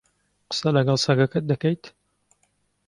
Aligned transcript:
قسە 0.49 0.69
لەگەڵ 0.75 0.97
سەگەکەت 1.05 1.45
دەکەیت؟ 1.51 1.83